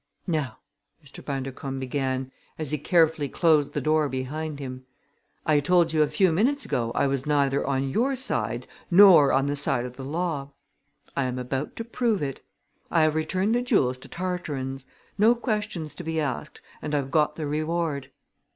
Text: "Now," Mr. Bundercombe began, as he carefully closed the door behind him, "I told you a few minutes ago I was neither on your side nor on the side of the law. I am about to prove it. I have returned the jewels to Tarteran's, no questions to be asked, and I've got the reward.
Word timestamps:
"Now," 0.25 0.57
Mr. 1.05 1.23
Bundercombe 1.23 1.79
began, 1.79 2.31
as 2.57 2.71
he 2.71 2.79
carefully 2.79 3.29
closed 3.29 3.73
the 3.73 3.81
door 3.81 4.09
behind 4.09 4.57
him, 4.59 4.83
"I 5.45 5.59
told 5.59 5.93
you 5.93 6.01
a 6.01 6.07
few 6.07 6.31
minutes 6.31 6.65
ago 6.65 6.91
I 6.95 7.05
was 7.05 7.27
neither 7.27 7.63
on 7.67 7.91
your 7.91 8.15
side 8.15 8.65
nor 8.89 9.31
on 9.31 9.45
the 9.45 9.55
side 9.55 9.85
of 9.85 9.97
the 9.97 10.03
law. 10.03 10.53
I 11.15 11.25
am 11.25 11.37
about 11.37 11.75
to 11.75 11.83
prove 11.83 12.23
it. 12.23 12.41
I 12.89 13.03
have 13.03 13.13
returned 13.13 13.53
the 13.53 13.61
jewels 13.61 13.99
to 13.99 14.07
Tarteran's, 14.09 14.87
no 15.19 15.35
questions 15.35 15.93
to 15.93 16.03
be 16.03 16.19
asked, 16.19 16.61
and 16.81 16.95
I've 16.95 17.11
got 17.11 17.35
the 17.35 17.45
reward. 17.45 18.09